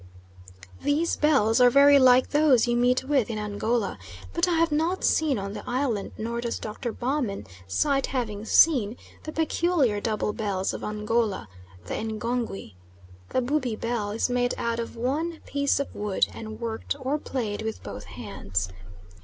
[0.81, 3.99] These bells are very like those you meet with in Angola,
[4.33, 6.91] but I have not seen on the island, nor does Dr.
[6.91, 11.47] Baumann cite having seen, the peculiar double bell of Angola
[11.85, 12.73] the engongui.
[13.29, 17.61] The Bubi bell is made out of one piece of wood and worked or played
[17.61, 18.69] with both hands.